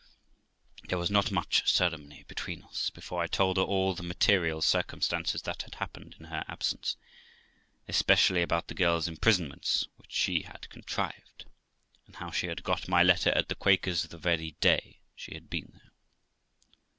There 0.89 0.97
was 0.97 1.11
not 1.11 1.29
much 1.29 1.71
ceremony 1.71 2.25
between 2.27 2.63
us, 2.63 2.89
before 2.89 3.21
I 3.21 3.27
told 3.27 3.57
her 3.57 3.61
all 3.63 3.93
the 3.93 4.01
THE 4.01 4.07
LIFE 4.07 4.09
OF 4.09 4.15
ROXANA 4.15 4.61
405 4.61 4.61
material 4.61 4.61
circumstances 4.93 5.41
that 5.43 5.61
had 5.61 5.75
happened 5.75 6.15
in 6.17 6.25
her 6.25 6.43
absence, 6.47 6.97
especially 7.87 8.41
about 8.41 8.67
the 8.67 8.73
girl's 8.73 9.07
imprisonments 9.07 9.87
which 9.97 10.11
she 10.11 10.41
had 10.41 10.67
contrived, 10.71 11.45
and 12.07 12.15
how 12.15 12.31
she 12.31 12.47
had 12.47 12.63
got 12.63 12.87
my 12.87 13.03
letter 13.03 13.29
at 13.37 13.47
the 13.47 13.53
Quaker's, 13.53 14.01
the 14.01 14.17
very 14.17 14.55
day 14.59 15.01
she 15.15 15.35
had 15.35 15.51
been 15.51 15.69
there. 15.71 15.91